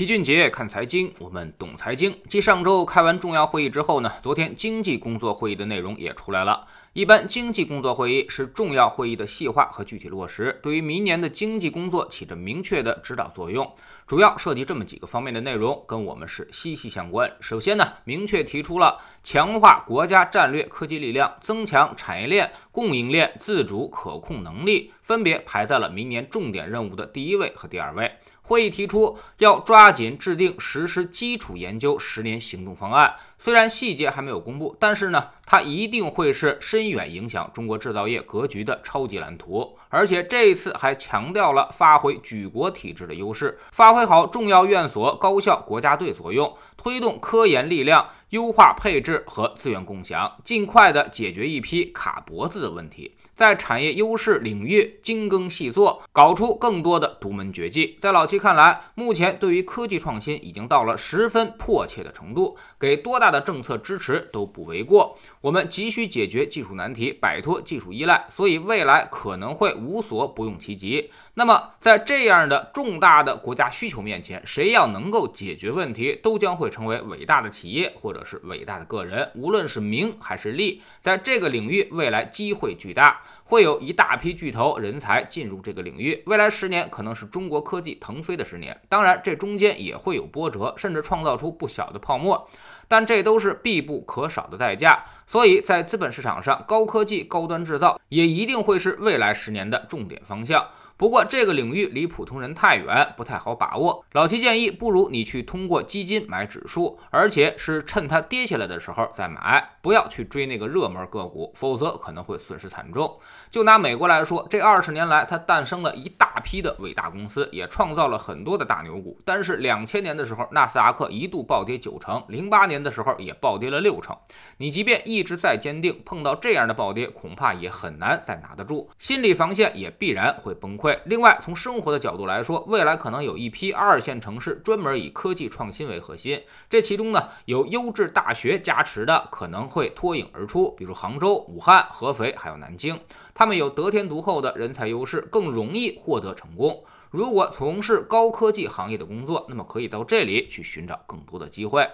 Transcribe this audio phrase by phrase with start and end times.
[0.00, 2.16] 齐俊杰看财经，我们懂财经。
[2.26, 6.66] 继上周开完重要会议之后呢，昨天经济工作会议的内容也出来了。
[6.92, 13.72] 一般经济工作会议是重要会议的细化和具体落实，对于明年的经济工作起着明确的指导作用。
[14.08, 17.30] 主要涉及这么几个方面的内容，跟我们是息息相关。
[17.38, 28.10] 首先呢，明确提出了强化国家战略科技力量，增强产业链供应链自主可控能力，分别排在了明年重点任务的第一位和第二位。
[28.42, 39.76] 会议提出要抓紧制定实施基础研究十年行动方案，虽然细节还没有公布，但是呢，它一定会是深深远影响中国制造业格局的超级蓝图。
[39.90, 53.16] 而且这一次还强调了发挥举国体制的优势，发挥好重要院所、高校、国家队作用，推动科研力量优化配置和资源共享，尽快的解决一批卡脖子的问题。
[53.34, 57.96] 在产业优势领域精耕细作，搞出更多的独门绝技。
[57.98, 65.16] 在老七看来，目前对于科技创新已经到了十分迫切的程度，给多大的政策支持都不为过。
[65.40, 71.10] 我们急需解决技术难题，摆脱技术依赖，所以未来可能会无所不用其极。
[71.32, 79.30] 那么，在这样的重大的国家需求面前，谁要能够解决问题，都将会成为伟大的企业或者是伟大的个人。
[79.34, 83.20] 无论是名还是利，在这个领域，未来机会巨大。
[83.44, 88.80] 会有一大批巨头人才进入这个领域，未来十年可能是中国科技腾飞的十年。
[88.88, 92.48] 当然，这中间也会有波折，甚至创造出不小的泡沫，
[92.86, 95.04] 但这都是必不可少的代价。
[95.26, 100.68] 所以在资本市场上，高科技、高端制造也一定会是未来十年的重点方向。
[101.00, 104.04] 不过这个领域离普通人太远，不太好把握。
[104.12, 113.18] 老齐建议，不如你去通过基金买指数，而且是趁它跌下来的时候再买，不要去追那个热门个股，否则可能会损失惨重。
[113.50, 119.18] 就拿美国来说，这二十年来，它诞生了一大批的伟大公司，也创造了很多的大牛股。
[119.24, 124.14] 但是两千年的时候，纳斯达克一度暴跌九成，零八年的时候也暴跌了六成。
[124.58, 130.89] 你即便意志再坚定，碰到这样的暴跌，恐怕也很难再拿得住，心理防线也必然会崩溃。
[131.04, 142.98] 另外，从生活的角度来说，未来可能有一批二线城市专门以科技创新为核心，这其中呢有优质大学加持的，可能会脱颖而出，比如杭州、武汉、合肥还有南京，
[143.34, 146.84] 他们有得天独厚的人才优势，更容易获得成功。
[147.10, 151.88] 如果从事高科技行业的工作，那么可以到这里去寻找更多的机会。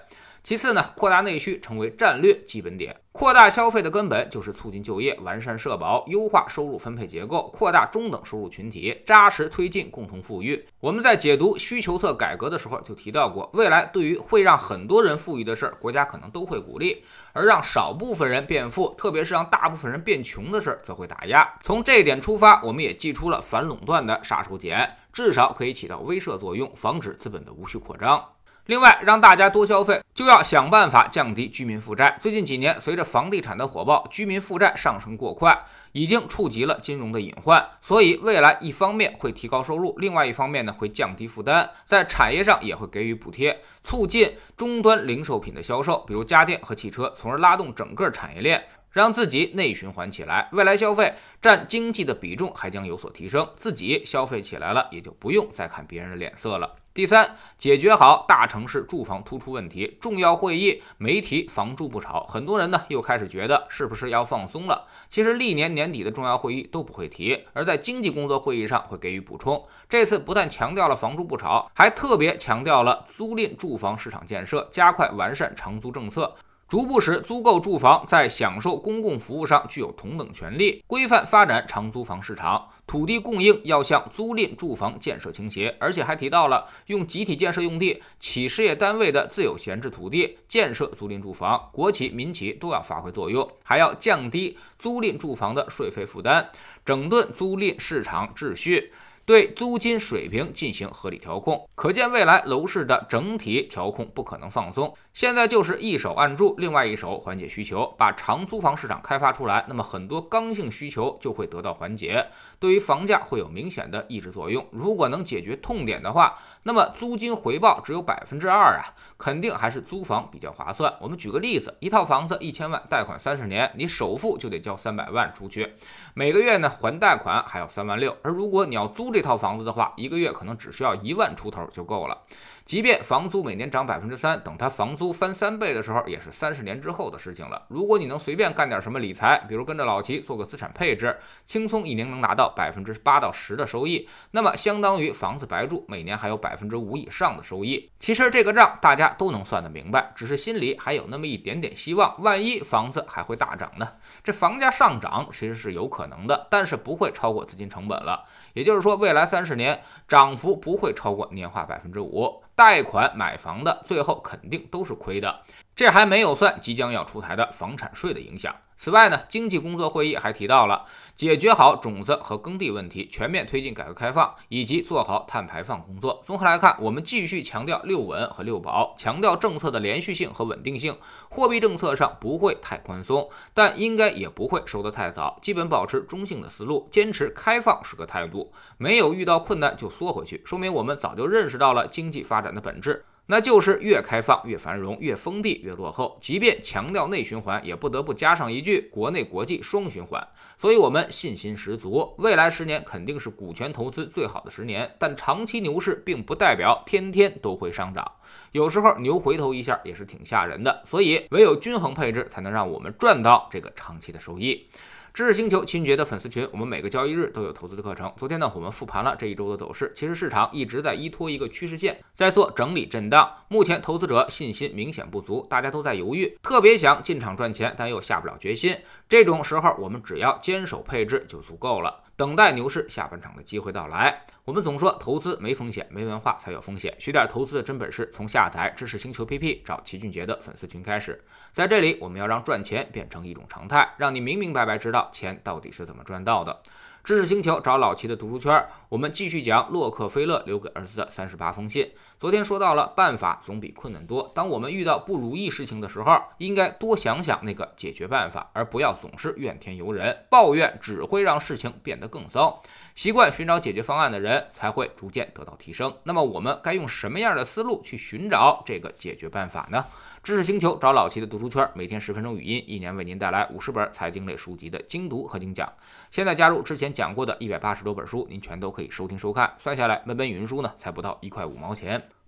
[0.46, 2.94] 其次呢，扩大内需成为战略基本点。
[3.10, 10.64] 扩大消费的根本就是促进就业、完善社保、优化收入分配结构、扩大中等收入群体、扎实推进共同富裕。
[10.78, 17.02] 我们在解读需求侧改革的时候就提到过，未来对于会让很多人富裕的事儿，国家可能都会鼓励；
[17.32, 21.58] 而让少部分人变富，特别是让大部分人变穷的事儿，则会打压。
[21.64, 28.24] 从这一点出发，我们也祭出了反垄断的杀手锏，至少可以起到威慑作用，防止资本的无序扩张。
[28.66, 32.18] 另外，让大家多消费，就要想办法降低居民负债。
[32.20, 35.56] 最近几年，随着房地产的火爆，居民负债上升过快，
[35.92, 37.64] 已经触及了金融的隐患。
[37.80, 48.64] 所以，未来一方面会提高收入，另外一方面呢会降低负担，在产业上也会给予补贴，促进终端零售品的销售，比如家电和汽车，从而拉动整个产业链。
[48.90, 53.46] 让自己内循环起来，未来消费占经济的比重还将有所提升。
[53.54, 56.74] 自己消费起来了，也就不用再看别人的脸色了。
[56.96, 59.98] 第三，解决好大城市住房突出问题。
[60.00, 64.86] 重要会议没提房住不炒，很多人呢又开始觉得是不是要放松了？
[65.10, 69.62] 其实历年年底的重要会议都不会提，而在经济工作会议上会给予补充。
[69.90, 76.34] 这次不但强调了房住不炒，还特别强调了租赁住房市场建设，加快完善长租政策。
[76.68, 96.48] 逐步使租购住房在享受公共服务上具有同等权利，规范发展长租房市场，土地供应要向租赁住房建设倾斜，而且还提到了用集体建设用地、企事业单位的自有闲置土地建设租赁住房，国企民企都要发挥作用，还要降低租赁住房的税费负担，
[96.84, 98.92] 整顿租赁市场秩序。
[99.26, 104.94] 对租金水平进行合理调控，可见未来楼市的整体调控不可能放松。
[105.12, 112.28] 现在就是一手按住，另外一手缓解需求，把长租房市场开发出来，那么很多刚性需求就会得到缓解，
[112.60, 114.64] 对于房价会有明显的抑制作用。
[114.70, 120.94] 如果能解决痛点的话，那么租金回报只有百分之二啊，肯定还是租房比较划算。
[121.00, 125.74] 我们举个例子，一套房子一千万，贷款三十年，你首付就得交三百万出去，
[126.14, 129.15] 每个月呢还贷款还要三万六，而如果你要租。
[129.16, 132.18] 这套房子的话，一个月可能只需要一万出头就够了。
[132.66, 137.62] 即便房租每年涨百分之三，等它房租翻三倍的时候，也是三十年之后的事情了。
[137.68, 141.16] 如果你能随便干点什么理财，比如跟着老齐做个资产配置，
[141.46, 147.88] 轻松一年能拿到百分之八到十的收益，那么相当于房子白住，每年还有百分之五以上的收益。
[147.98, 153.88] 其实这个账大家都能算得明白，只是心里还有那么一点点希望，万一房子还会大涨呢？
[154.22, 158.24] 这房价上涨其实是有可能的，但是不会超过资金成本了。
[158.54, 162.42] 也就是说，未来三十年涨幅不会超过年化百分之五。
[162.56, 165.42] 贷款买房的最后肯定都是亏的，
[165.76, 168.52] 这还没有算即将要出台的房产税的影响。
[168.78, 170.84] 此外呢，经济工作会议还提到了
[171.14, 176.22] 解决好种子和耕地问题，全面推进改革开放，以及做好碳排放工作。
[176.26, 180.94] 综合来看，我们继续强调六稳和六保，强调政策的连续性和稳定性。
[181.30, 193.06] 货币政策上不会太宽松，但应该也不会收得太早，基本保持中性的思路，坚持开放是个态度，没有遇到困难就缩回去，说明我们早就认识到了经济发展的本质。
[193.28, 196.16] 那就是越开放越繁荣，越封闭越落后。
[196.20, 200.24] 即便强调内循环，也不得不加上一句国内国际双循环。
[200.56, 204.88] 所以，我们信心十足，未来十年肯定是股权投资最好的十年。
[204.98, 208.08] 但长期牛市并不代表天天都会上涨，
[208.52, 210.82] 有时候牛回头一下也是挺吓人的。
[210.86, 214.68] 所以，唯有均衡配置，才能让我们赚到这个长期的收益。
[215.16, 218.12] 知识星球秦爵的粉丝群，我们每个交易日都有投资的课程。
[218.18, 219.90] 昨天呢，我们复盘了这一周的走势。
[219.96, 223.32] 其实市场一直在依托一个趋势线，在做整理震荡。
[223.48, 228.76] 目前投资者信心明显不足，大家都在犹豫，特别想进场赚钱，但又下不了决心。
[229.08, 232.02] 这种时候，我们只要坚守配置就足够了。
[232.16, 234.24] 等待牛市下半场的机会到来。
[234.44, 236.94] 我们总说投资没风险，没文化才有风险。
[236.98, 241.22] 学点投资的真本事，从下载知识星球 APP 找齐俊杰的粉丝群开始。
[241.52, 246.62] 在这里，我们要让赚钱变成一种常态，让你明明白白知道钱到底是怎么赚到的。
[247.04, 251.88] 知识星球找老齐的读书圈，我们继续讲洛克菲勒留给儿子的三十八封信。
[252.18, 254.32] 昨天说到了办法总比困难多。
[254.34, 260.16] 当我们遇到不如意事情的时候，应该多想想那个解决办法，而不要总是怨天尤人。
[260.30, 262.62] 抱怨只会让事情变得更糟。
[262.94, 265.94] 习惯寻找解决方案的人才会逐渐得到提升。
[266.04, 269.84] 那么我们该用什么样的思路去寻找这个解决办法呢？
[270.22, 275.70] 知识星球找老齐的读书圈，每天十分钟语音，一年为您带来五十本财经类书籍的精读和精讲。
[276.10, 279.54] 现在加入之前讲过的一百八十多本书，您全都可以收听收看。
[279.58, 282.02] 算下来，每本语音书呢才不到一块五毛钱。